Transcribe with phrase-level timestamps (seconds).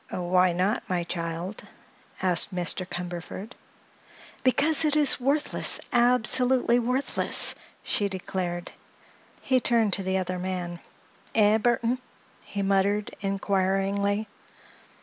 [0.09, 1.61] "Why not, my child?"
[2.23, 2.87] asked Mr.
[2.89, 3.51] Cumberford.
[4.43, 8.71] "Because it is worthless—absolutely worthless!" she declared.
[9.43, 10.79] He turned to the other man.
[11.35, 11.99] "Eh, Burthon?"
[12.43, 14.27] he muttered, inquiringly.